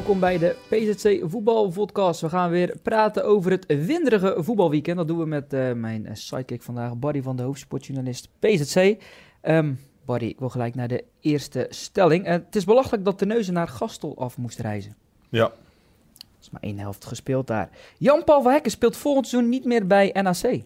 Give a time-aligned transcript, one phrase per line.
[0.00, 2.20] Welkom bij de PZC Voetbalpodcast.
[2.20, 4.96] We gaan weer praten over het winderige voetbalweekend.
[4.96, 9.02] Dat doen we met uh, mijn sidekick vandaag, Barry van de hoofdsportjournalist PZC.
[9.42, 12.26] Um, Barry, ik wil gelijk naar de eerste stelling.
[12.26, 14.96] Uh, het is belachelijk dat de neuzen naar Gastel af moest reizen.
[15.28, 15.44] Ja.
[15.44, 17.70] Er is maar één helft gespeeld daar.
[17.98, 20.62] Jan-Paul van Hekken speelt volgend seizoen niet meer bij NAC.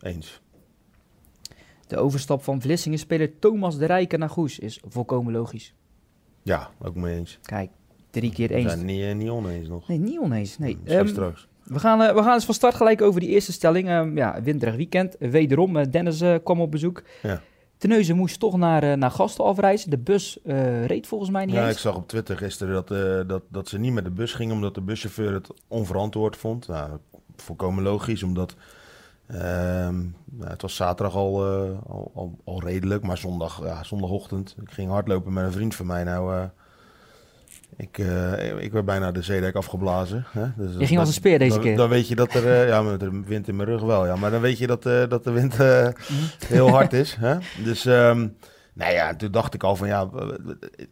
[0.00, 0.40] Eens.
[1.86, 5.74] De overstap van Vlissingen-speler Thomas de Rijken naar Goes is volkomen logisch.
[6.42, 7.38] Ja, ook mee eens.
[7.42, 7.70] Kijk,
[8.12, 8.72] drie keer eens.
[8.72, 9.88] zijn niet, eh, niet oneens nog.
[9.88, 10.58] Nee, niet oneens.
[10.58, 10.78] Nee.
[10.84, 11.48] Ehm, straks.
[11.64, 13.88] we, gaan, eh, we gaan eens van start gelijk over die eerste stelling.
[13.88, 15.16] Ehm, ja, winterig weekend.
[15.18, 17.02] Wederom, eh, Dennis kwam op bezoek.
[17.22, 17.40] Ja.
[17.76, 19.90] Teneuzen moest toch naar, naar Gastel afreizen.
[19.90, 20.38] De bus
[20.86, 23.92] reed volgens mij niet Ja, ik zag op Twitter gisteren dat, dat, dat ze niet
[23.92, 26.68] met de bus gingen omdat de buschauffeur het onverantwoord vond.
[26.68, 26.90] Nou,
[27.36, 28.54] volkomen logisch, omdat
[29.26, 31.44] ehm, nou, het was zaterdag al,
[31.86, 34.56] al, al, al redelijk, maar zondag, ja, zondagochtend.
[34.62, 36.04] Ik ging hardlopen met een vriend van mij.
[36.04, 36.48] Nou,
[37.82, 40.24] ik, eh, ik werd bijna de zeedijk afgeblazen.
[40.30, 40.46] Hè?
[40.56, 41.76] Dus Je ging als een speer deze dan, keer.
[41.76, 44.16] Dan weet je dat er, eh, ja, met de wind in mijn rug wel, ja.
[44.16, 45.88] Maar dan weet je dat, eh, dat de wind eh,
[46.46, 47.16] heel hard is.
[47.20, 47.36] Hè?
[47.64, 48.28] Dus, ehm,
[48.74, 50.10] nou ja, toen dacht ik al van, ja,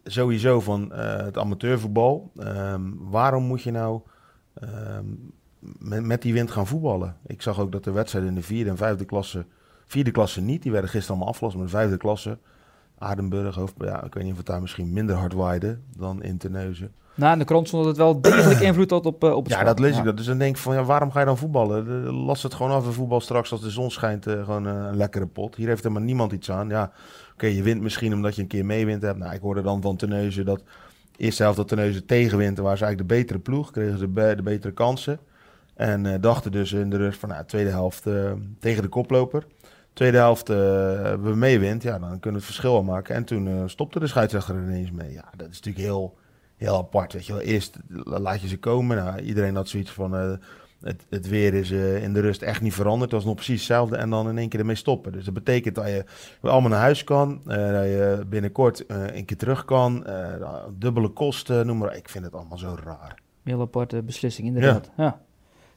[0.03, 2.31] sowieso van het amateurvoetbal.
[2.37, 4.01] ehm, waarom moet je nou
[4.53, 5.05] ehm,
[5.59, 7.15] met, met die wind gaan voetballen?
[7.25, 9.45] Ik zag ook dat de wedstrijden in de vierde en vijfde klasse,
[9.85, 12.37] vierde klasse niet, die werden gisteren allemaal afgelast, maar de vijfde klasse,
[13.01, 16.37] Aardenburg, hoofd, ja, ik weet niet of het daar misschien minder hard waaide dan in
[16.37, 16.91] Terneuzen.
[17.15, 19.53] Nou, in de krant stond dat het wel degelijk invloed had op, eh, op het
[19.53, 20.17] Ja, dat lees ik dat.
[20.17, 21.85] Dus dan denk ik van, ja, waarom ga je dan voetballen?
[21.85, 24.73] De- Las het gewoon af en voetbal straks als de zon schijnt eh, gewoon eh,
[24.73, 25.55] een lekkere pot.
[25.55, 26.69] Hier heeft helemaal niemand iets aan.
[26.69, 26.91] Ja,
[27.33, 29.17] oké, je wint misschien omdat je een keer meewint hebt.
[29.17, 30.63] Nou, ik hoorde dan van Terneuzen dat
[31.17, 34.33] eerste helft dat Terneuzen tegenwint, waren ze eigenlijk de betere ploeg, kregen ze de, be-
[34.35, 35.19] de betere kansen.
[35.73, 38.03] En dachten dus in de rust van, nou, tweede helft
[38.59, 39.45] tegen de koploper.
[39.93, 40.55] Tweede helft eh,
[41.21, 43.15] we meewint, ja, dan kunnen we het verschil al maken.
[43.15, 45.11] En toen eh, stopte de scheidsrechter er ineens mee.
[45.11, 46.17] Ja, dat is natuurlijk heel,
[46.55, 47.41] heel apart, weet je wel.
[47.41, 48.97] Eerst laat je ze komen.
[48.97, 50.31] Nou, iedereen had zoiets van, eh,
[50.81, 53.11] het, het weer is in de rust echt niet veranderd.
[53.11, 55.11] Het was nog precies hetzelfde en dan in één keer ermee stoppen.
[55.11, 56.05] Dus dat betekent dat je
[56.41, 57.41] allemaal naar huis kan.
[57.43, 57.55] dat
[57.85, 60.05] je binnenkort een keer terug kan.
[60.77, 61.95] dubbele kosten, noem maar.
[61.95, 63.19] Ik vind het allemaal zo raar.
[63.43, 64.91] Heel aparte beslissing, inderdaad.
[64.97, 65.21] Ja.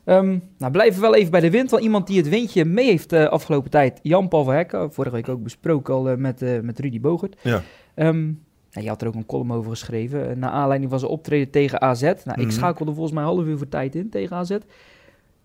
[0.04, 1.70] Ehm, nou, blijven we wel even bij de wind.
[1.70, 4.92] Want iemand die het windje mee heeft de afgelopen tijd, Jan-Paul van Hekken.
[4.92, 7.37] Vorige week ook besproken al eh, met, eh, met Rudy Bogert.
[7.42, 7.62] Ja.
[7.94, 8.34] Ehm, nou,
[8.84, 10.31] je had er ook een column over geschreven.
[10.31, 12.03] eh, naar aanleiding van zijn optreden tegen AZ.
[12.03, 12.50] Nou, ik Mhm.
[12.50, 14.56] schakelde volgens mij half uur voor tijd in tegen AZ.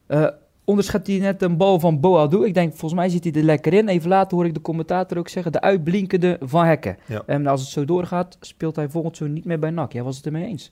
[0.08, 0.28] Eh
[0.66, 2.46] onderschept hij net een bal van Boadu.
[2.46, 3.88] Ik denk, volgens mij zit hij er lekker in.
[3.88, 6.98] Even later hoor ik de commentator ook zeggen, de uitblinkende Van Hekken.
[7.06, 7.24] Ja.
[7.26, 9.92] En als het zo doorgaat, speelt hij volgend seizoen niet meer bij NAC.
[9.94, 10.72] Jij was het ermee eens?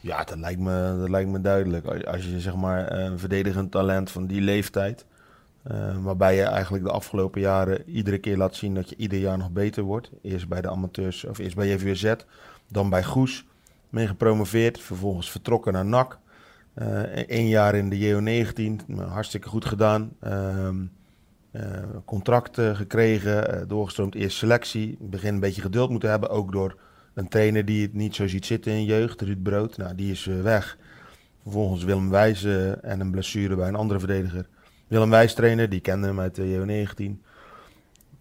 [0.00, 2.04] Ja, dat lijkt me, dat lijkt me duidelijk.
[2.04, 5.04] Als, je zeg maar een verdedigend talent van die leeftijd,
[5.62, 9.38] eh, waarbij je eigenlijk de afgelopen jaren iedere keer laat zien dat je ieder jaar
[9.38, 10.10] nog beter wordt.
[10.22, 12.14] Eerst bij de amateurs, of eerst bij JVZ,
[12.68, 13.44] dan bij Goes,
[13.88, 16.18] mee gepromoveerd, vervolgens vertrokken naar NAC.
[17.26, 20.10] Eén jaar in de JO19, nou, hartstikke goed gedaan.
[20.20, 20.76] Ehm,
[21.50, 21.62] eh,
[22.04, 24.96] contract eh, gekregen, eh, doorgestroomd eerst selectie.
[25.00, 26.76] Begin een beetje geduld moeten hebben, ook door
[27.18, 29.76] een trainer die het niet zo ziet zitten in jeugd, Ruud Brood.
[29.76, 30.76] Nou, die is eh, weg.
[31.42, 32.44] Vervolgens Willem Wijs
[32.82, 34.46] en een blessure bij een andere verdediger.
[34.88, 37.26] Willem Wijs trainer, die kende hem uit de JO19.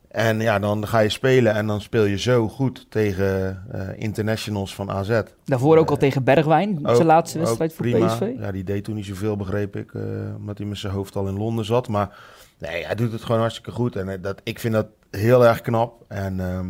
[0.08, 4.75] En ja, dan ga je spelen en dan speel je zo goed tegen eh, internationals
[4.75, 5.22] van AZ.
[5.46, 8.06] Daarvoor ook al Eh, tegen Bergwijn, ook- zijn laatste wedstrijd voor prima.
[8.06, 8.31] PSV.
[8.40, 9.91] Ja, die deed toen niet zoveel, begreep ik.
[10.38, 11.88] omdat hij met zijn hoofd al in Londen zat.
[11.88, 12.18] Maar
[12.58, 13.96] nee, hij doet het gewoon hartstikke goed.
[13.96, 16.06] En dat, ik vind dat heel erg knap.
[16.08, 16.69] En ehm,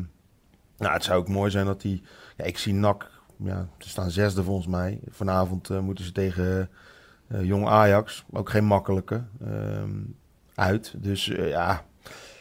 [0.78, 2.02] nou, het zou ook mooi zijn dat hij...
[2.38, 3.10] Ja, ik zie NAC,
[3.44, 5.00] ja, ze staan zesde volgens mij.
[5.10, 6.70] Vanavond eh, moeten ze tegen
[7.28, 8.26] eh, Jong Ajax.
[8.34, 9.24] Ook geen makkelijke.
[9.46, 9.90] ehm,
[10.56, 10.94] uit.
[10.98, 11.86] Dus eh, ja...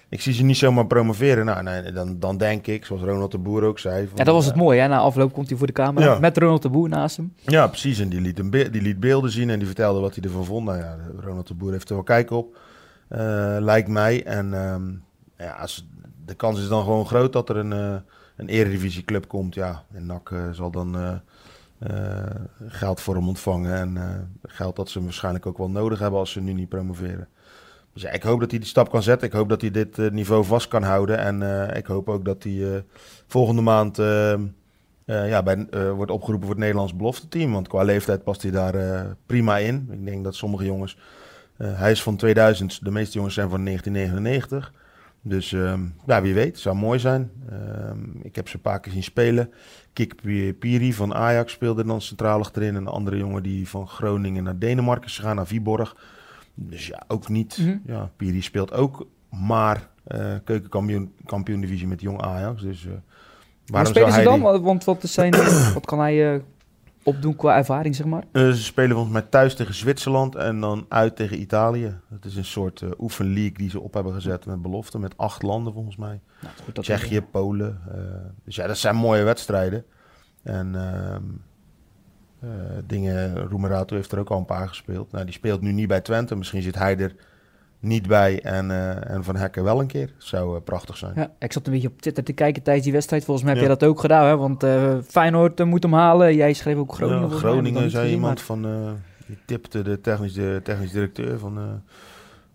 [0.09, 1.45] Ik zie ze niet zomaar promoveren.
[1.45, 4.07] Nou, nee, dan, dan denk ik, zoals Ronald de Boer ook zei...
[4.07, 4.81] van, Ja, dat was het eh, mooie.
[4.81, 4.89] Hè?
[4.89, 6.19] Na afloop komt hij voor de camera Ja.
[6.19, 7.33] met Ronald de Boer naast hem.
[7.37, 7.99] ja, precies.
[7.99, 10.65] En die liet, een die liet beelden zien en die vertelde wat hij ervan vond.
[10.67, 12.59] Nou ja, Ronald de Boer heeft er wel kijk op,
[13.59, 14.25] lijkt mij.
[14.25, 14.83] En ehm,
[15.47, 15.89] ja, als,
[16.25, 18.03] de kans is dan gewoon groot dat er een,
[18.37, 19.55] een eredivisieclub komt.
[19.55, 21.15] Ja, en NAC eh, zal dan eh,
[21.79, 23.75] eh, geld voor hem ontvangen.
[23.75, 23.99] En
[24.43, 27.29] geld dat ze waarschijnlijk ook wel nodig hebben als ze nu niet promoveren.
[27.93, 29.29] Dus ja, ik hoop dat hij die stap kan zetten.
[29.29, 31.19] Ik hoop dat hij dit niveau vast kan houden.
[31.19, 31.43] En
[31.77, 32.85] ik hoop ook dat hij
[33.27, 33.99] volgende maand...
[33.99, 34.43] ehm,
[35.05, 37.53] eh, ja, bij, wordt opgeroepen voor het Nederlands belofte team.
[37.53, 39.89] Want qua leeftijd past hij daar prima in.
[39.91, 40.99] Ik denk dat sommige jongens.
[41.57, 44.73] hij is van 2000, de meeste jongens zijn van 1999.
[45.29, 45.51] Dus
[46.07, 47.31] ja, wie weet, zou mooi zijn.
[47.51, 49.51] Ehm, ik heb ze een paar keer zien spelen.
[49.93, 50.15] Kik
[50.59, 52.69] Piri van Ajax speelde dan centraal achterin.
[52.69, 55.97] En een andere jongen die van Groningen naar Denemarken is gegaan, naar Viborg.
[56.55, 57.59] Dus ja, ook niet.
[57.61, 57.77] Mhm.
[57.87, 62.63] Ja, Piri speelt ook maar eh keukenkampioen kampioen divisie met jong Ajax.
[62.63, 62.93] Dus Hoe
[63.67, 64.53] waarom spelen zou ze hij dan?
[64.55, 65.31] die- Want wat, is zijn,
[65.75, 66.35] wat kan hij...
[66.35, 66.41] eh,
[67.07, 68.25] opdoen qua ervaring, zeg maar?
[68.33, 71.99] Uh, ze spelen volgens mij thuis tegen Zwitserland en dan uit tegen Italië.
[72.09, 74.99] Dat is een soort uh, oefenleague die ze op hebben gezet met belofte.
[74.99, 76.21] Met acht landen volgens mij.
[76.41, 77.81] Nou, goed, Tsjechië, Polen.
[77.89, 77.95] Uh,
[78.45, 79.85] dus ja, dat zijn mooie wedstrijden.
[80.43, 81.23] En ehm,
[82.87, 85.13] dingen, Roemerato heeft er ook al een paar gespeeld.
[85.13, 86.37] Nou, die speelt nu niet bij Twente.
[86.37, 87.15] Misschien zit hij er
[87.81, 90.13] niet bij en, uh, en Van Hekken wel een keer.
[90.19, 91.13] Zou uh, prachtig zijn.
[91.17, 93.25] Ja, ik zat een beetje op Twitter te kijken tijdens die wedstrijd.
[93.25, 93.71] Volgens mij heb ja.
[93.71, 94.37] je dat ook gedaan, hè?
[94.37, 96.35] Want uh, Feyenoord moet hem halen.
[96.35, 97.31] Jij schreef ook Groningen.
[97.31, 98.67] Ja, Groningen zei iemand van...
[99.27, 101.83] die tipte de technisch, de technisch directeur van...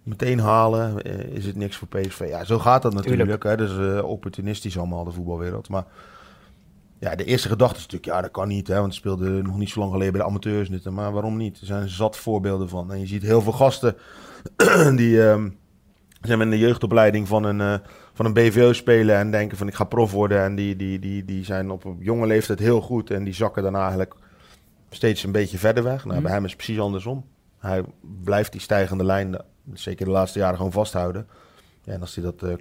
[0.04, 1.02] meteen halen,
[1.34, 2.26] is het niks voor PSV.
[2.30, 3.44] Ja, zo gaat dat natuurlijk.
[3.44, 3.58] Hè?
[3.58, 5.70] Dus opportunistisch allemaal, de voetbalwereld.
[5.70, 5.86] Maar
[7.02, 8.12] ja, de eerste gedachte is natuurlijk...
[8.12, 8.80] Ja, dat kan niet, hè?
[8.80, 10.70] Want ze speelden nog niet zo lang geleden bij de amateurs.
[10.84, 11.60] Maar waarom niet?
[11.60, 12.92] Er zijn zat voorbeelden van.
[12.92, 13.96] En je ziet heel veel gasten
[14.96, 15.58] die um,
[16.22, 19.74] zijn in de jeugdopleiding van een, uh, van een BVO spelen en denken van ik
[19.74, 20.44] ga prof worden.
[20.44, 23.64] En die, die, die, die zijn op een jonge leeftijd heel goed en die zakken
[23.64, 24.16] daarna eigenlijk
[24.90, 26.06] steeds een beetje verder weg.
[26.06, 26.24] Nou, mm.
[26.24, 27.26] bij hem is het precies andersom.
[27.60, 27.84] Hij
[28.24, 29.38] blijft die stijgende lijn,
[29.74, 31.28] zeker de laatste jaren, gewoon vasthouden.
[31.84, 32.54] Ja, en als hij dat uh,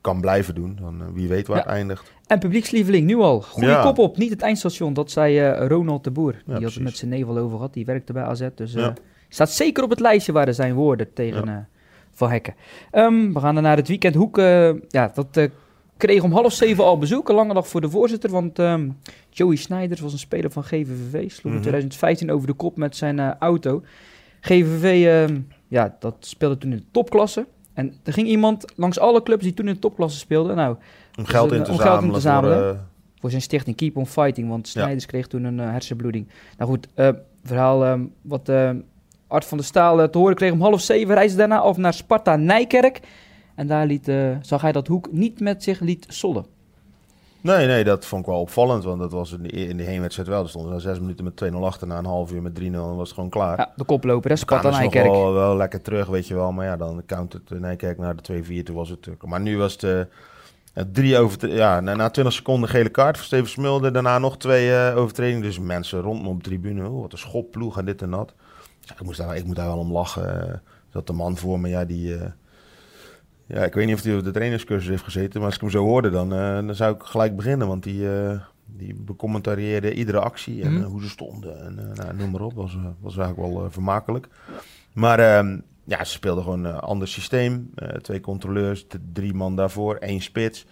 [0.00, 1.62] kan blijven doen, dan uh, wie weet waar ja.
[1.62, 2.12] het eindigt.
[2.26, 3.40] En publiekslieveling, nu al.
[3.40, 3.82] Goede ja.
[3.82, 4.92] kop op, niet het eindstation.
[4.92, 6.42] Dat zei Ronald de Boer.
[6.46, 7.74] Die had het met zijn nevel over gehad.
[7.74, 8.48] Die werkte bij AZ.
[8.54, 8.76] Dus
[9.28, 11.68] Staat zeker op het lijstje waar er zijn woorden tegen
[12.10, 12.54] Van Hekken.
[12.92, 14.14] Um, we gaan dan naar het weekend.
[14.14, 14.36] Hoek,
[14.88, 15.48] ja, dat
[15.96, 17.28] kreeg om half zeven al bezoek.
[17.28, 18.30] Een lange dag voor de voorzitter.
[18.30, 18.98] Want um,
[19.30, 21.30] Joey Snijders was een speler van GVVV.
[21.30, 22.36] Sloeg in 2015 mhm.
[22.36, 23.82] over de kop met zijn auto.
[24.40, 27.46] GVV, ehm, ja, dat speelde toen in de topklasse.
[27.78, 30.56] En er ging iemand langs alle clubs die toen in de topklasse speelden.
[30.56, 30.76] Nou,
[31.18, 32.58] om geld in te om geld in te zamelen.
[32.58, 32.84] Voor,
[33.20, 34.48] voor, zijn stichting Keep on Fighting.
[34.48, 35.10] Want Snijders ja.
[35.10, 36.28] kreeg toen een hersenbloeding.
[36.56, 36.88] Nou goed,
[37.42, 38.50] verhaal wat
[39.28, 41.14] Art van der Staal eh, te horen kreeg om half zeven.
[41.14, 43.00] Reisde daarna af naar Sparta Nijkerk.
[43.54, 46.46] En daar liet, uh, zag hij dat Hoek niet met zich liet sollen.
[47.40, 48.84] Nee, nee, dat vond ik wel opvallend.
[48.84, 50.42] Want dat was in de, in de heenwedstrijd wel.
[50.42, 51.86] Er stonden na zes minuten met 2-0 achter.
[51.86, 53.58] Na een half uur met 3-0 en was het gewoon klaar.
[53.58, 54.36] Ja, de koploper, hè?
[54.36, 55.04] Sparta Nijkerk.
[55.04, 56.52] nog wel, wel lekker terug, weet je wel.
[56.52, 58.62] Maar ja, dan count het Nijkerk naar de 2-4.
[58.62, 59.08] Toen was het...
[59.22, 59.82] Maar nu was het...
[59.82, 60.00] Uh,
[60.92, 63.92] drie over, ja, na, na 20 seconden gele kaart voor Steven Smulder.
[63.92, 65.42] Daarna nog twee uh, overtredingen.
[65.42, 66.88] Dus mensen rondom op de tribune.
[66.88, 68.34] Oh, wat een schopploeg en dit en dat
[68.94, 70.48] ik, moest daar, ik moet daar wel om lachen.
[70.48, 70.54] Eh,
[70.90, 72.14] dat de man voor me, ja, die...
[72.14, 72.30] Eh,
[73.48, 75.70] ja, ik weet niet of hij op de trainerscursus heeft gezeten, maar als ik hem
[75.70, 77.68] zo hoorde, dan, uh, dan zou ik gelijk beginnen.
[77.68, 80.82] Want die, uh, die becommentarieerde iedere actie en mm.
[80.82, 81.64] hoe ze stonden.
[81.64, 84.28] En nou, noem maar op, was, was eigenlijk wel vermakelijk.
[84.92, 87.70] Maar ehm, ja, ze speelden gewoon een ander systeem.
[88.02, 90.66] twee controleurs, drie man daarvoor, één spits.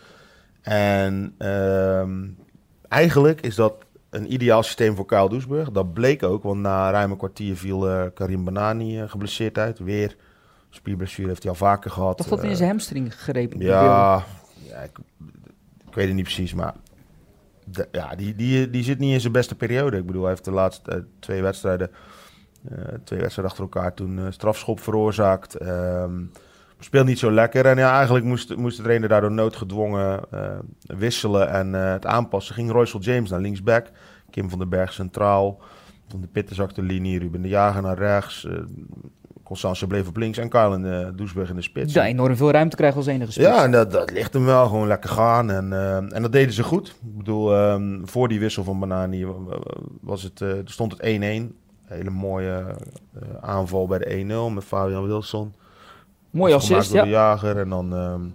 [0.63, 2.27] En ehm,
[2.89, 3.75] eigenlijk is dat
[4.11, 5.71] een ideaal systeem voor Kyle Doesburg.
[5.71, 9.79] Dat bleek ook, want na ruim een kwartier viel Karim Banani geblesseerd uit.
[9.79, 10.17] Weer
[10.77, 12.17] spierblessure heeft hij al vaker gehad.
[12.17, 13.61] Toch dat in uh, zijn hamstring gegrepen?
[13.61, 14.25] Ja,
[14.63, 14.99] ja ik,
[15.87, 16.75] ik, weet het niet precies, maar
[17.65, 19.97] de, ja, die, die, die zit niet in zijn beste periode.
[19.97, 21.91] Ik bedoel, hij heeft de laatste twee wedstrijden,
[23.05, 25.63] twee wedstrijden achter elkaar toen strafschop veroorzaakt.
[25.63, 26.31] Um,
[26.79, 27.67] speelt niet zo lekker.
[27.67, 32.55] En ja, eigenlijk moest, moest de trainer daardoor noodgedwongen uh, wisselen en uh, het aanpassen.
[32.55, 33.91] Ging Royce James naar linksback,
[34.31, 35.61] Kim van den Berg centraal,
[36.09, 38.45] Van de Pitten zag de linie, Ruben de Jager naar rechts.
[38.45, 38.59] Uh,
[39.47, 41.93] Constance bleef op links en in de Doesburg in de spits.
[41.93, 43.47] Ja, enorm veel ruimte krijgen als enige spits.
[43.49, 45.51] Ja, en dat, dat ligt hem wel gewoon lekker gaan.
[45.51, 45.73] En,
[46.13, 46.89] en dat deden ze goed.
[46.89, 49.27] Ik bedoel, um, voor die wissel van Banani
[50.01, 51.55] was het, stond het 1-1.
[51.85, 52.65] Hele mooie
[53.41, 55.55] aanval bij de 1-0 met Fabian Wilson.
[56.31, 57.03] Mooi assist, ja.
[57.03, 57.59] de jager.
[57.59, 58.35] En dan um,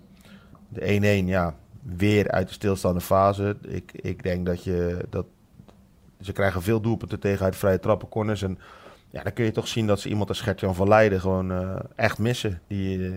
[0.70, 3.58] de 1-1, ja, weer uit de stilstaande fase.
[3.62, 5.26] Ik, ik denk dat je dat...
[6.22, 8.42] Ze krijgen veel doelpunten tegen uit vrije trappen, corners.
[8.42, 8.60] En
[9.12, 11.76] ja, dan kun je toch zien dat ze iemand als Gertjan van Leiden gewoon uh,
[11.96, 12.62] echt missen.
[12.68, 13.16] Die, uh,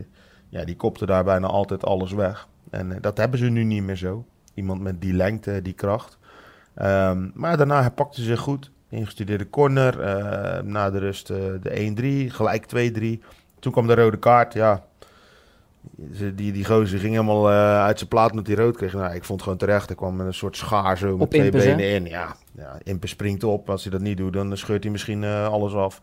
[0.49, 2.49] ja, die kopte daar bijna altijd alles weg.
[2.71, 4.25] En uh, dat hebben ze nu niet meer zo.
[4.55, 6.19] Iemand met die lengte, die kracht.
[6.83, 8.71] Um, maar daarna herpakte ze goed.
[8.89, 9.97] Ingestudeerde corner.
[10.65, 13.25] na de rust de 1-3, gelijk 2-3.
[13.59, 14.85] Toen kwam de rode kaart, ja.
[16.35, 18.93] Die, die gozer ging helemaal uh, uit zijn plaat met die rood kreeg.
[18.93, 19.91] Nou, ik vond het gewoon terecht.
[19.91, 22.05] Er kwam met een soort schaar zo met op twee benen in.
[22.05, 23.71] Ja, ja, springt op.
[23.71, 26.03] Als hij dat niet doet, dan scheurt hij misschien uh, alles af.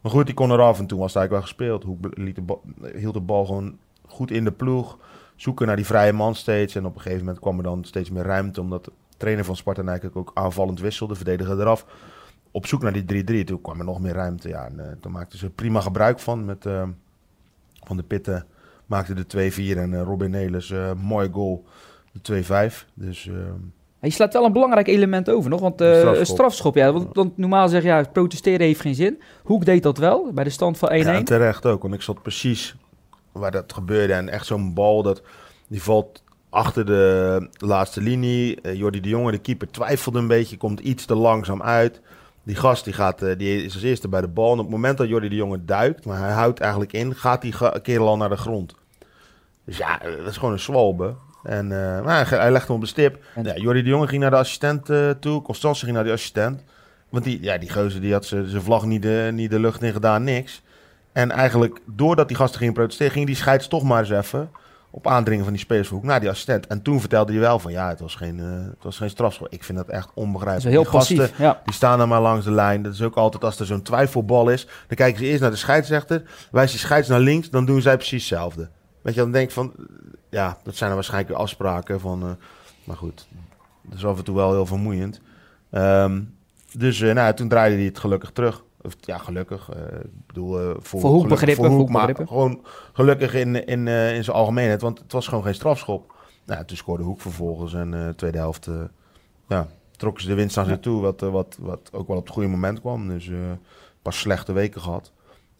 [0.00, 1.84] Maar goed, die kon eraf en toen was het eigenlijk wel gespeeld.
[1.84, 2.62] Hoe liet de bal,
[2.96, 4.98] hield de bal gewoon goed in de ploeg.
[5.36, 6.74] Zoeken naar die vrije man steeds.
[6.74, 8.60] En op een gegeven moment kwam er dan steeds meer ruimte.
[8.60, 11.14] Omdat de trainer van Sparta eigenlijk ook aanvallend wisselde.
[11.14, 11.86] Verdediger eraf.
[12.50, 13.44] Op zoek naar die 3-3.
[13.44, 14.48] Toen kwam er nog meer ruimte.
[14.48, 16.66] Ja, en, uh, toen maakten ze prima gebruik van met...
[17.84, 18.46] Van de Pitten
[18.90, 21.64] maakte de 2-4 en uh, Robin Nelis, uh, mooi goal,
[22.22, 22.86] de 2-5.
[22.94, 23.26] Dus...
[23.26, 23.34] Uh,
[24.00, 26.26] je slaat wel een belangrijk element over nog, want uh, strafschop.
[26.26, 29.20] strafschop, ja, want, want, normaal zeg je, ja, protesteren heeft geen zin.
[29.42, 30.92] Hoek deed dat wel, bij de stand van 1-1.
[30.92, 32.76] Ja, terecht ook, want ik zat precies
[33.32, 35.22] waar dat gebeurde en echt zo'n bal, dat,
[35.68, 38.58] die valt achter de laatste linie.
[38.62, 42.00] Uh, Jordi de Jonge, de keeper, twijfelde een beetje, komt iets te langzaam uit.
[42.42, 44.52] Die gast die gaat, eh, die is als eerste bij de bal.
[44.52, 47.42] En op het moment dat Jordi de Jonge duikt, maar hij houdt eigenlijk in, gaat
[47.42, 48.74] die kerel al naar de grond.
[49.64, 51.14] Dus ja, eh, dat is gewoon een zwalbe.
[51.42, 53.24] En eh, maar hij, hij legt hem op de stip.
[53.34, 55.42] En- Ja, Jordi de Jonge ging naar de assistent eh, toe.
[55.42, 56.62] Constance ging naar de assistent.
[57.08, 59.92] Want die, ja, die gozer die had zijn vlag niet de, niet de lucht in
[59.92, 60.62] gedaan, niks.
[61.12, 64.50] En eigenlijk, doordat die gasten gingen protesteren, ging die scheids toch maar eens even
[64.90, 66.66] op aandringen van die spelershoek naar die assistent.
[66.66, 69.46] En toen vertelde hij wel van, ja, het was geen, eh, het was geen strafschop.
[69.50, 70.70] Ik vind dat echt Dat onbegrijpelijk.
[70.74, 71.38] heel Die gasten, passief.
[71.38, 71.60] Ja.
[71.64, 72.82] die staan dan maar langs de lijn.
[72.82, 74.64] Dat is ook altijd als er zo'n twijfelbal is.
[74.66, 76.22] Dan kijken ze eerst naar de scheidsrechter.
[76.50, 78.68] Wijst die scheids naar links, dan doen zij precies hetzelfde.
[79.02, 79.72] Weet je, dan denk ik van...
[80.30, 82.22] Ja, dat zijn er waarschijnlijk afspraken van...
[82.22, 82.30] eh,
[82.84, 83.28] maar goed,
[83.82, 85.20] dat is af en toe wel heel vermoeiend.
[85.70, 86.22] Ehm,
[86.76, 88.64] dus eh, nou, toen draaide hij het gelukkig terug.
[88.82, 89.70] Of, ja, gelukkig.
[89.70, 92.28] eh, ik bedoel, voor, Voor hoekbegrippen, voor maar hoekbegrippen.
[92.28, 94.80] gewoon gelukkig in, in, in zijn algemeenheid.
[94.80, 96.14] Want het was gewoon geen strafschop.
[96.46, 97.74] Nou, toen scoorde Hoek vervolgens.
[97.74, 98.68] En tweede helft...
[99.48, 99.66] ja,
[99.96, 102.48] trokken ze de winst naar zich toe, wat, wat, wat ook wel op het goede
[102.48, 103.08] moment kwam.
[103.08, 103.30] Dus
[104.02, 105.12] pas slechte weken gehad.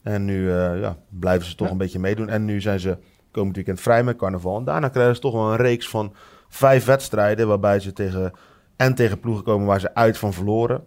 [0.02, 1.72] En nu ja, blijven ze toch Ja.
[1.72, 2.28] een beetje meedoen.
[2.28, 2.96] En nu zijn ze
[3.30, 4.56] komend weekend vrij met carnaval.
[4.56, 6.12] En daarna krijgen ze toch wel een reeks van
[6.48, 7.48] vijf wedstrijden...
[7.48, 8.32] waarbij ze tegen,
[8.76, 10.82] en tegen ploegen komen waar ze uit van verloren.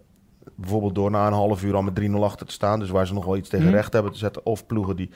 [0.56, 2.80] Bijvoorbeeld door na een half uur al met 3-0 achter te staan.
[2.80, 3.76] Dus waar ze nog wel iets tegen Mhm.
[3.76, 4.46] recht hebben te zetten.
[4.46, 5.10] Of ploegen die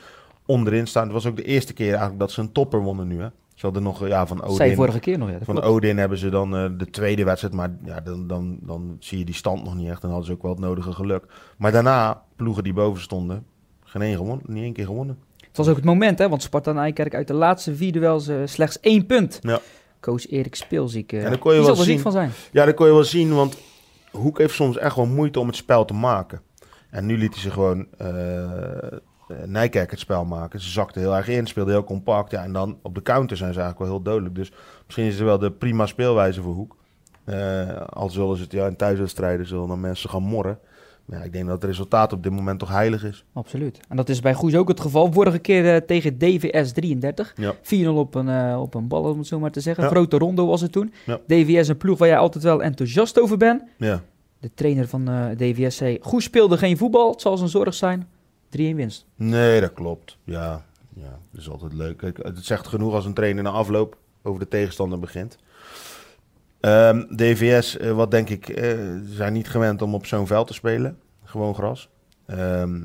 [0.46, 1.02] onderin staan.
[1.04, 3.20] Het was ook de eerste keer eigenlijk dat ze een topper wonnen nu.
[3.20, 3.28] Hè?
[3.54, 4.74] Ze hadden nog ja, van Odin...
[4.74, 5.30] vorige keer nog.
[5.30, 5.68] Ja, Van klopt.
[5.70, 9.24] Odin hebben ze dan eh, de tweede wedstrijd, maar ja, dan, dan, dan zie je
[9.24, 10.00] die stand nog niet echt.
[10.00, 11.24] Dan hadden ze ook wel het nodige geluk.
[11.56, 13.46] Maar daarna, ploegen die boven stonden,
[13.84, 15.18] geen één gewonnen, niet één keer gewonnen.
[15.58, 18.36] Was ook het moment, hè, want Sparta en Eikerk uit de laatste vier duels eh,
[18.44, 19.38] slechts één punt.
[19.42, 19.60] Ja.
[20.00, 21.12] Coach Erik Speelziek.
[21.12, 22.00] eh, En dan kon je wel zal zien.
[22.00, 22.30] van zijn.
[22.52, 23.56] Ja, dat kon je wel zien, want
[24.10, 26.40] Hoek heeft soms echt wel moeite om het spel te maken.
[26.90, 28.98] En nu liet hij ze gewoon eh
[29.44, 30.60] Nijkerk het spel maken.
[30.60, 32.30] Ze zakten heel erg in, speelden heel compact.
[32.30, 34.34] Ja, en dan op de counter zijn ze eigenlijk wel heel dodelijk.
[34.34, 34.52] Dus
[34.84, 36.76] misschien is het wel de prima speelwijze voor Hoek.
[37.24, 40.58] Eh, al zullen ze het ja, in thuiswedstrijden zullen dan mensen gaan morren.
[41.10, 43.24] Ja, ik denk dat het resultaat op dit moment toch heilig is.
[43.32, 43.80] Absoluut.
[43.88, 45.12] En dat is bij Goes ook het geval.
[45.12, 47.32] Vorige keer eh, tegen DVS 33.
[47.36, 47.54] Ja.
[47.54, 49.84] 4-0 op een, eh, op een bal, om het zo maar te zeggen.
[49.84, 49.90] Ja.
[49.90, 50.92] Grote rondo was het toen.
[51.06, 51.20] Ja.
[51.26, 53.62] DVS een ploeg waar jij altijd wel enthousiast over bent.
[53.76, 54.02] Ja,
[54.40, 57.10] De trainer van eh, DVS zei, Goes speelde geen voetbal.
[57.10, 58.08] Het zal zijn zorg zijn.
[58.48, 59.04] 3-1 winst.
[59.16, 60.16] nee, dat klopt.
[60.24, 61.96] Ja, ja, dat is altijd leuk.
[61.96, 65.38] Kijk, Het zegt genoeg als een trainer na afloop over de tegenstander begint.
[66.60, 70.52] Ehm, DVS, eh, wat denk ik, eh, zijn niet gewend om op zo'n veld te
[70.52, 70.98] spelen.
[71.24, 71.88] Gewoon gras.
[72.26, 72.80] Ehm,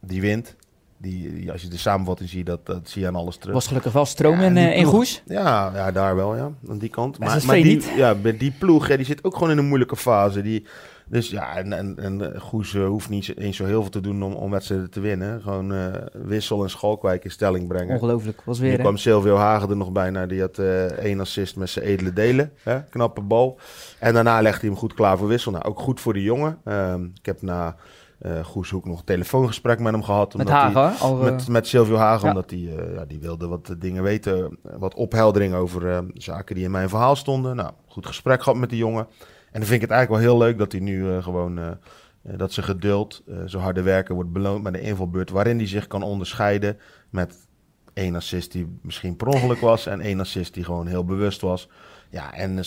[0.00, 0.56] die wint.
[0.98, 3.54] Die, als je de samenvatting ziet, dat, dat zie je aan alles terug.
[3.54, 5.22] Was gelukkig wel stroom Ja, in, eh, in Goes.
[5.26, 6.50] Ja, ja, daar wel, ja.
[6.68, 7.18] Aan die kant.
[7.18, 7.92] Maar Maar, die, niet.
[7.96, 10.42] ja, bij die ploeg, ja, die zit ook gewoon in een moeilijke fase.
[10.42, 10.66] Die,
[11.08, 14.00] dus ja, en, en, en eh, Goes eh, hoeft niet eens zo heel veel te
[14.00, 15.42] doen om, om wedstrijden te winnen.
[15.42, 17.94] Gewoon Wissel en Schalkwijk in stelling brengen.
[17.94, 18.42] Ongelooflijk.
[18.44, 18.82] Was Nu weer, hè?
[18.82, 20.26] kwam Silvio Hagen er nog bijna.
[20.26, 20.58] Die had
[20.98, 22.52] één assist met zijn edele delen.
[22.62, 22.82] Hè?
[22.82, 23.58] Knappe bal.
[23.98, 25.52] En daarna legde hij hem goed klaar voor Wissel.
[25.52, 26.58] Nou, ook goed voor de jongen.
[26.64, 27.76] Ehm, ik heb na
[28.18, 30.34] eh Goeshoek nog een telefoongesprek met hem gehad.
[30.34, 31.06] Met omdat hij- Hagen.
[31.06, 32.34] Al, eh, met, met Silvio Hagen, ja.
[32.34, 36.64] omdat hij eh, ja, die wilde wat dingen weten, wat opheldering over eh, zaken die
[36.64, 37.56] in mijn verhaal stonden.
[37.56, 39.06] Nou, goed gesprek gehad met die jongen.
[39.50, 41.78] En dan vind ik het eigenlijk wel heel leuk dat hij nu gewoon,
[42.22, 46.02] dat zijn geduld, zijn harde werken wordt beloond met een invalbeurt waarin hij zich kan
[46.02, 46.78] onderscheiden
[47.10, 47.48] met
[47.94, 51.68] één assist die misschien per ongeluk was en één assist die gewoon heel bewust was.
[52.10, 52.60] Ja, en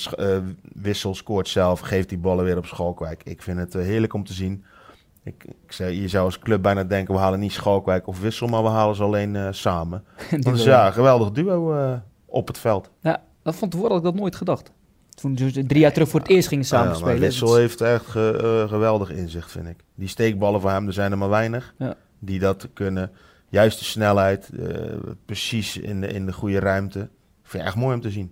[0.62, 3.24] Wissel scoort zelf, geeft die ballen weer op Schalkwijk.
[3.24, 4.64] Ik vind het heerlijk om te zien.
[5.24, 8.48] Ik, ik zei, je zou als club bijna denken, we halen niet Schalkwijk of Wissel,
[8.48, 10.04] maar we halen ze alleen eh, samen.
[10.30, 11.94] wil- ja, een geweldig duo eh,
[12.26, 12.90] op het veld.
[13.02, 14.72] Ja, dat vond tevoren had ik dat nooit gedacht.
[15.10, 17.20] Toen ze drie jaar terug voor het eerst gingen samen Ja, spelen.
[17.20, 19.84] Wissel heeft echt ge- eh, geweldig inzicht, vind ik.
[19.96, 21.74] Die steekballen voor hem, er zijn er maar weinig.
[21.78, 21.96] Ja.
[22.20, 23.12] Die dat kunnen.
[23.50, 24.50] Juist de snelheid,
[25.26, 27.10] precies in de, in de goede ruimte.
[27.44, 28.32] Vind ik echt mooi om te zien.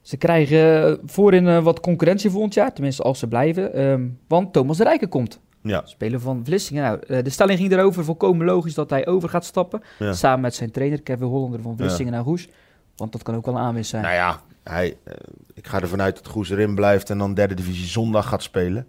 [0.00, 3.72] Ze krijgen voorin wat concurrentie volgend jaar, tenminste als ze blijven.
[3.74, 5.40] Ehm, want Thomas de Rijken komt.
[5.62, 6.82] Ja, Speler van Vlissingen.
[6.82, 9.82] Nou, eh, de stelling ging erover, volkomen logisch dat hij over gaat stappen.
[9.98, 10.12] ja.
[10.12, 12.48] Samen met zijn trainer Kevin Hollander van Vlissingen naar Goes.
[12.96, 14.02] Want dat kan ook wel een aanwinst zijn.
[14.02, 15.14] Nou ja, hij, eh,
[15.54, 18.86] ik ga ervan uit dat Goes erin blijft en dan derde divisie zondag gaat spelen.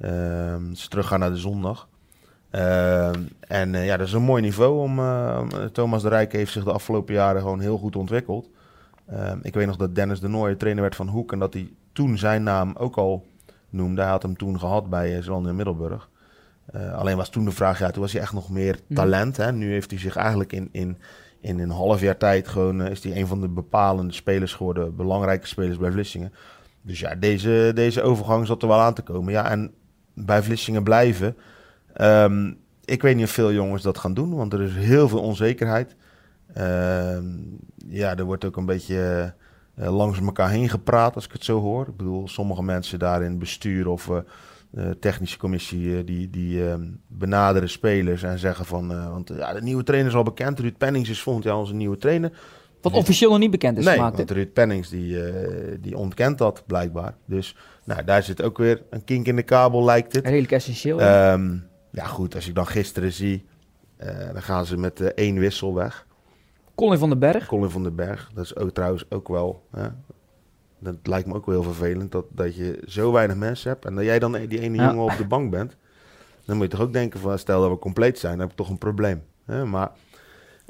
[0.00, 1.88] Ehm ze teruggaan naar de zondag.
[2.50, 4.78] Ehm, en eh, ja, dat is een mooi niveau.
[4.78, 4.98] Om,
[5.38, 8.48] om- Thomas de Rijk heeft zich de afgelopen jaren gewoon heel goed ontwikkeld.
[9.06, 11.68] Ehm, ik weet nog dat Dennis de Nooijer trainer werd van Hoek en dat hij
[11.92, 13.26] toen zijn naam ook al
[13.70, 14.00] noemde.
[14.00, 16.08] Hij had hem toen gehad bij Zeeland in Middelburg.
[16.66, 18.94] Eh, alleen was toen de vraag, ja, toen was hij echt nog meer Mhm.
[18.94, 19.36] talent.
[19.36, 19.52] Hè?
[19.52, 20.98] Nu heeft hij zich eigenlijk in, in,
[21.40, 24.96] in een half jaar tijd gewoon, eh, is hij een van de bepalende spelers geworden,
[24.96, 26.32] belangrijke spelers bij Vlissingen.
[26.82, 29.32] Dus ja, deze, deze overgang zat er wel aan te komen.
[29.32, 29.72] Ja, en
[30.14, 31.36] bij Vlissingen blijven.
[31.92, 32.52] Ehm,
[32.84, 35.96] ik weet niet of veel jongens dat gaan doen, want er is heel veel onzekerheid.
[36.54, 37.24] Ehm,
[37.88, 39.34] ja, er wordt ook een beetje
[39.78, 41.86] eh, langs elkaar heen gepraat, als ik het zo hoor.
[41.88, 44.16] Ik bedoel, sommige mensen daar in bestuur of, eh,
[44.70, 48.92] De technische commissie eh, die, die ehm, benaderen spelers en zeggen van...
[48.92, 50.60] eh, want ja, de nieuwe trainer is al bekend.
[50.60, 52.32] Ruud Pennings is volgend jaar onze nieuwe trainer.
[52.80, 54.16] Wat officieel nog niet bekend is nee, gemaakt.
[54.16, 57.14] want Ruud Pennings die, eh, die ontkent dat blijkbaar.
[57.24, 60.24] Dus nou, daar zit ook weer een kink in de kabel, lijkt het.
[60.24, 61.00] Redelijk essentieel.
[61.00, 61.56] Ehm,
[61.90, 63.44] ja goed, als ik dan gisteren zie...
[63.96, 66.06] eh, dan gaan ze met eh, één wissel weg.
[66.78, 67.46] Colin van den Berg.
[67.46, 69.66] Colin van den Berg, dat is ook trouwens ook wel.
[69.70, 69.88] Hè?
[70.78, 73.94] Dat lijkt me ook wel heel vervelend dat, dat je zo weinig mensen hebt en
[73.94, 74.90] dat jij dan die ene Ja.
[74.90, 75.76] jongen op de bank bent.
[76.44, 78.56] Dan moet je toch ook denken van stel dat we compleet zijn, dan heb ik
[78.56, 79.22] toch een probleem.
[79.44, 79.64] Hè?
[79.64, 79.90] Maar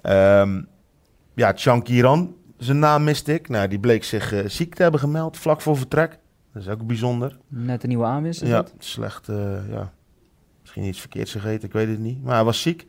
[0.02, 0.62] ehm
[1.34, 3.48] ja, Chankiran, zijn naam miste ik.
[3.48, 6.18] Nou, die bleek zich eh, ziek te hebben gemeld vlak voor vertrek.
[6.52, 7.38] Dat is ook bijzonder.
[7.48, 8.42] Net een nieuwe aanwinst.
[8.42, 8.74] is Ja, dat?
[8.78, 9.28] slecht.
[9.28, 9.92] eh, ja.
[10.68, 12.22] Misschien iets verkeerds gegeten, ik weet het niet.
[12.22, 12.86] Maar hij was ziek.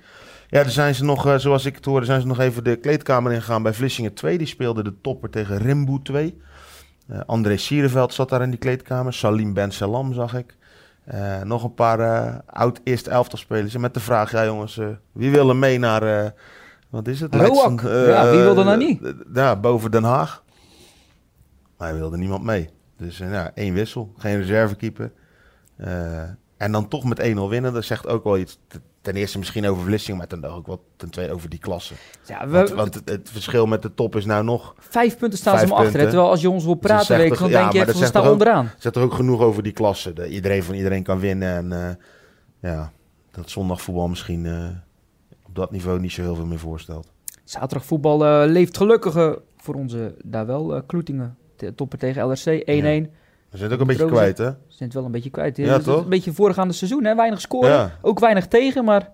[0.47, 2.75] Ja, dan zijn ze nog, eh, zoals ik het hoorde, zijn ze nog even de
[2.75, 4.37] kleedkamer ingegaan bij Vlissingen 2.
[4.37, 6.41] Die speelde de topper tegen Rimboe 2.
[7.07, 9.13] Eh, André Sierenveld zat daar in die kleedkamer.
[9.13, 10.57] Salim Ben Salam zag ik.
[11.03, 13.73] Eh, nog een paar eh, oud eerste elftal spelers.
[13.73, 14.79] En met de vraag, ja jongens,
[15.11, 16.33] wie wil er mee naar,
[16.89, 17.35] wat is het?
[17.35, 17.81] Roak.
[17.81, 19.13] Ja, wie wil er nou niet?
[19.33, 20.43] Ja, boven Den Haag.
[21.77, 22.69] Maar hij wilde niemand mee.
[22.97, 25.11] Dus ja, één wissel, geen reservekeeper.
[26.59, 28.59] En dan toch met 1-0 winnen, dat zegt ook wel iets.
[29.01, 31.93] Ten eerste misschien over Vlissingen, maar ten, ook wel ten tweede over die klasse.
[32.25, 34.75] Ja, we, Want, want het, het verschil met de top is nou nog...
[34.77, 35.99] vijf punten staan ze maar achter.
[35.99, 36.05] hè.
[36.05, 38.71] Terwijl als je ons wil praten, dan ja, denk je dat we staan onderaan.
[38.77, 40.13] zegt er ook genoeg over die klasse.
[40.13, 41.55] Dat iedereen van iedereen kan winnen.
[41.55, 41.95] En eh,
[42.71, 42.91] ja,
[43.31, 44.67] dat zondagvoetbal misschien eh,
[45.47, 47.11] op dat niveau niet zo heel veel meer voorstelt.
[47.43, 51.37] Zaterdag voetbal eh, leeft gelukkig voor onze, daar wel, Kloetingen.
[51.75, 53.18] Topper tegen LRC, 1-1.
[53.49, 54.45] We zijn het ook een beetje kwijt, hè?
[54.45, 55.57] Ze zijn het wel een beetje kwijt.
[55.57, 56.03] Ja, is toch?
[56.03, 57.15] Een beetje voorgaande seizoen, hè?
[57.15, 57.69] weinig scoren.
[57.69, 57.91] Ja.
[58.01, 59.11] Ook weinig tegen, maar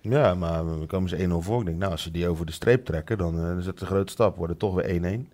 [0.00, 1.60] Ja, maar we komen ze 1-0 voor.
[1.60, 3.86] Ik denk, nou, als ze die over de streep trekken, dan eh, is het een
[3.86, 4.36] grote stap.
[4.36, 5.32] Wordt het toch weer 1-1.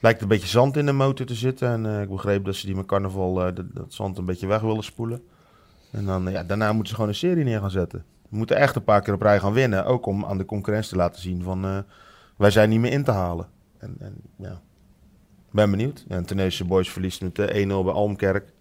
[0.00, 1.68] Lijkt een beetje zand in de motor te zitten.
[1.68, 4.46] En eh, ik begreep dat ze die met carnaval eh, dat, dat zand een beetje
[4.46, 5.22] weg willen spoelen.
[5.90, 8.04] En dan, ja, daarna moeten ze gewoon een serie neer gaan zetten.
[8.28, 9.84] We moeten echt een paar keer op rij gaan winnen.
[9.84, 11.84] Ook om aan de concurrentie te laten zien van,
[12.36, 13.46] wij zijn niet meer in te halen.
[13.78, 14.60] En, en ja,
[15.50, 16.04] ben benieuwd.
[16.08, 18.52] Ja, en Teneuze Boys verliest met eh, 1-0 bij Almkerk.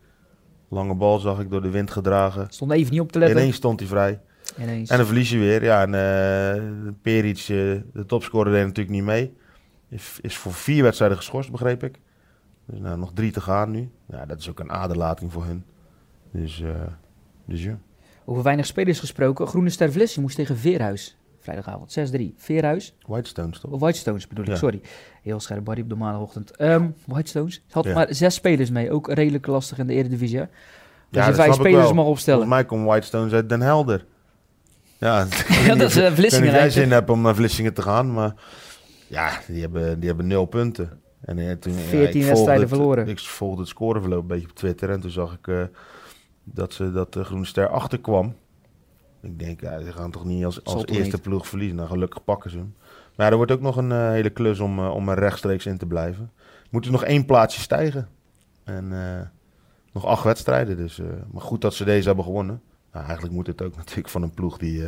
[0.69, 2.47] Lange bal zag ik door de wind gedragen.
[2.49, 3.38] stond even niet op te letten.
[3.38, 4.19] Ineens stond hij vrij.
[4.60, 4.89] Ineens.
[4.89, 5.63] En dan verlies je weer.
[5.63, 9.34] Ja, en Peric, eh, de topscorer, deed natuurlijk niet mee.
[9.89, 11.99] Is, is voor vier wedstrijden geschorst, begreep ik.
[12.65, 13.89] Dus nou, nog drie te gaan nu.
[14.08, 15.63] Ja, dat is ook een aderlating voor hun.
[16.32, 16.69] Dus, eh,
[17.45, 17.80] dus ja.
[18.25, 19.47] Over weinig spelers gesproken.
[19.47, 21.17] Groene Ster moest tegen Veerhuis.
[21.54, 22.34] Vrijdagavond 6-3.
[22.38, 22.94] Veerhuis.
[23.08, 23.72] Whitestones toch?
[23.72, 24.56] Of Whitestones bedoel ik, Ja.
[24.58, 24.82] sorry.
[25.24, 26.52] Heel scherp Barry op de maandagochtend.
[26.56, 27.54] Ehm Whitestones.
[27.54, 27.94] Ze had Ja.
[27.94, 28.92] maar zes spelers mee.
[28.92, 30.38] Ook redelijk lastig in de Eredivisie.
[30.38, 30.44] hè.
[31.12, 32.40] Ja, je vijf spelers mag opstellen.
[32.40, 34.06] Volgens mij komt Whitestones uit Den Helder.
[34.98, 35.28] Ja,
[35.66, 36.52] Ja, dat is niet Vlissingen.
[36.52, 38.34] jij zin hebt om naar Vlissingen te gaan, maar
[39.08, 41.00] ja, die hebben, die hebben nul punten.
[41.22, 43.08] En, eh, toen, ja, 14 ik volgde wedstrijden het- verloren.
[43.08, 45.64] Ik volgde het scoreverloop een beetje op Twitter en toen zag ik eh,
[46.44, 48.36] dat, ze, dat de Groene Ster achterkwam.
[49.21, 51.21] Ik denk, ja, ze gaan toch niet als, als eerste niet?
[51.21, 51.75] ploeg verliezen.
[51.75, 52.73] Nou, gelukkig pakken ze hem.
[53.15, 55.65] Maar ja, er wordt ook nog een eh, hele klus om, eh, om er rechtstreeks
[55.65, 56.32] in te blijven.
[56.69, 58.08] Moeten nog één plaatsje stijgen.
[58.63, 59.21] En eh,
[59.93, 60.77] nog acht wedstrijden.
[60.77, 61.01] Dus,
[61.32, 62.62] maar goed dat ze deze hebben gewonnen.
[62.93, 64.84] Nou, eigenlijk moet het ook natuurlijk van een ploeg die,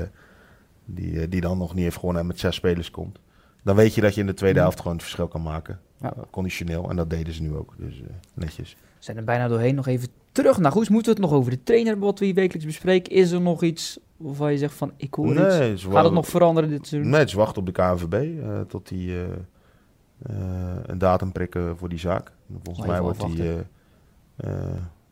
[0.86, 3.20] die, die dan nog niet heeft gewonnen en met zes spelers komt.
[3.64, 4.64] Dan weet je dat je in de tweede Mhm.
[4.64, 5.80] helft gewoon het verschil kan maken.
[6.02, 6.14] Ja.
[6.32, 6.90] Conditioneel.
[6.90, 7.74] En dat deden ze nu ook.
[7.78, 8.02] Dus
[8.34, 8.72] netjes.
[8.80, 9.76] We zijn er bijna doorheen.
[9.76, 10.90] Nog even terug naar Goes.
[10.90, 13.12] Moeten we het nog over de trainer wat we hier wekelijks bespreken?
[13.14, 15.58] Is er nog iets waarvan je zegt van ik hoor iets?
[15.58, 17.12] Nee, Gaat het nog veranderen dit seizoen?
[17.12, 21.90] Nee, ze wachten op de KNVB eh, tot die eh, eh, een datum prikken voor
[21.90, 22.32] die zaak.
[22.64, 23.54] Volgens Nog mij even wordt die,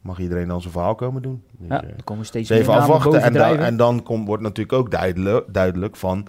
[0.02, 1.44] mag iedereen dan zijn verhaal komen doen.
[1.52, 3.12] Dus, Ja, dan komen we steeds even meer namen afwachten.
[3.14, 3.66] En, dan- bovendrijven.
[3.66, 6.28] en dan komt, wordt natuurlijk ook duidelijk, duidelijk van...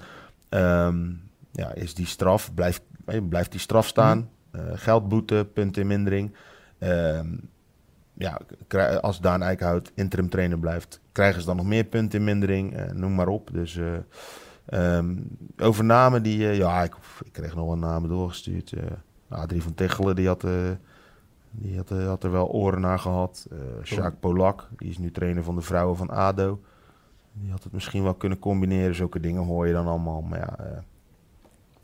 [0.48, 1.10] ehm,
[1.52, 2.82] ja, is die straf, blijft,
[3.28, 4.28] blijft die straf staan?
[4.50, 6.34] Eh, geldboete, punten in mindering.
[6.78, 7.26] Ehm,
[8.20, 8.40] ja,
[9.00, 11.00] als Daan Eickhout interim trainer blijft...
[11.12, 12.76] krijgen ze dan nog meer punten in mindering?
[12.76, 13.50] Eh, noem maar op.
[13.52, 13.80] Dus...
[14.66, 15.16] ehm,
[15.58, 16.48] over namen die...
[16.48, 18.72] eh, ja, ik, ik kreeg nog wel namen doorgestuurd.
[19.28, 20.46] Adrie van Tichelen, die had...
[21.50, 23.46] die had, had er wel oren naar gehad.
[23.50, 26.60] Eh Sjaak Polak, die is nu trainer van de vrouwen van ADO.
[27.32, 28.94] Die had het misschien wel kunnen combineren.
[28.94, 30.20] Zulke dingen hoor je dan allemaal.
[30.20, 30.82] Maar ja,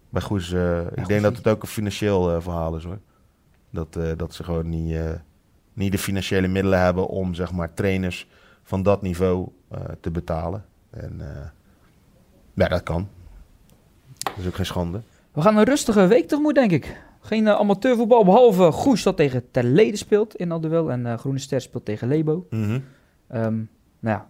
[0.09, 0.53] bij Goes,
[0.95, 2.99] ik denk dat het ook een financieel verhaal is hoor.
[3.71, 4.99] Dat, dat ze gewoon niet,
[5.77, 8.29] niet de financiële middelen hebben om zeg maar trainers
[8.63, 10.65] van dat niveau eh, te betalen.
[10.91, 11.49] En eh,
[12.55, 13.09] ja, dat kan.
[14.19, 15.01] Dat is ook geen schande.
[15.33, 17.01] We gaan een rustige week tegemoet, denk ik.
[17.21, 20.91] Geen eh, amateurvoetbal, behalve Goes dat tegen Terlede speelt in dat duel.
[20.91, 22.47] En Groene Ster speelt tegen Lebo.
[22.51, 22.81] Mhm.
[23.29, 23.55] Ehm,
[24.01, 24.29] nou ja,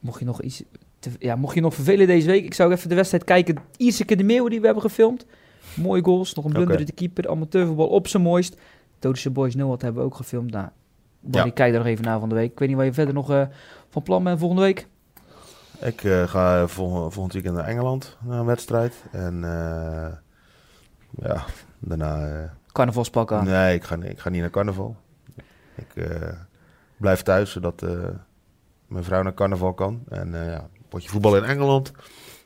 [0.00, 0.62] mocht je nog iets...
[0.98, 3.56] Te, ja, mocht je nog vervelen deze week, ik zou even de wedstrijd kijken.
[3.76, 5.26] Ierseke de Meeuwen die we hebben gefilmd.
[5.74, 7.28] Mooie goals, nog een blunder de keeper.
[7.28, 8.56] Amateurvoetbal op zijn mooist.
[8.98, 10.50] Todische Boys No wat hebben we ook gefilmd.
[10.50, 10.68] Nou,
[11.20, 11.52] Barry, Ja.
[11.52, 12.50] kijk daar nog even naar van de week.
[12.52, 13.42] Ik weet niet waar je verder nog eh,
[13.88, 14.88] van plan bent volgende week.
[15.80, 19.04] Ik eh, ga vol, volgend weekend naar Engeland, naar een wedstrijd.
[19.12, 20.12] En eh,
[21.28, 21.44] ja,
[21.78, 22.28] daarna...
[22.42, 23.44] eh, Carnavalspak aan.
[23.44, 24.96] Nee, ik ga, ik ga niet naar carnaval.
[25.74, 26.28] Ik eh,
[26.96, 27.90] blijf thuis, zodat eh,
[28.86, 30.02] mijn vrouw naar carnaval kan.
[30.08, 31.92] En eh, ja, potje voetbal in Engeland.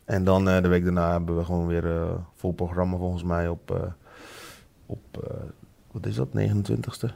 [0.04, 3.48] En dan eh, de week daarna hebben we gewoon weer eh vol programma volgens mij
[3.48, 3.82] op, eh,
[4.86, 5.36] op eh,
[5.92, 7.08] wat is dat, 29ste?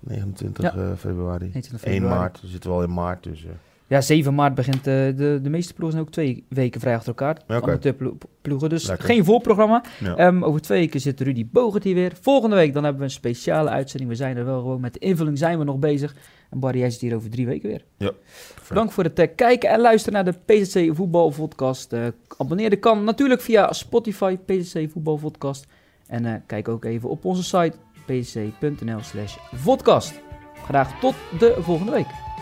[0.00, 0.74] 29 Ja.
[0.74, 1.44] eh, februari.
[1.44, 2.18] 21 1 februari.
[2.20, 3.44] maart, we zitten wel in maart, dus...
[3.44, 3.50] eh,
[3.86, 7.08] Ja, 7 maart begint eh, de, de meeste ploegen zijn ook twee weken vrij achter
[7.08, 7.38] elkaar.
[7.48, 7.60] Ja.
[7.60, 9.06] Amateurploegen, dus Lekker.
[9.06, 9.82] geen voorprogramma.
[10.00, 10.16] ja.
[10.16, 12.12] Ehm, over twee weken zit Rudy Bogert hier weer.
[12.20, 14.10] Volgende week dan hebben we een speciale uitzending.
[14.10, 16.14] We zijn er wel gewoon met de invulling zijn we nog bezig.
[16.50, 18.12] En Barry, jij zit hier over drie weken weer.
[18.68, 21.92] Bedankt voor het eh, kijken en luisteren naar de PZC Voetbal Podcast.
[21.92, 25.66] Eh abonneren kan natuurlijk via Spotify, PZC Voetbal Podcast.
[26.06, 27.72] En kijk ook even op onze site
[28.06, 30.20] pzc.nl slash vodcast.
[30.64, 32.33] Graag tot de volgende week.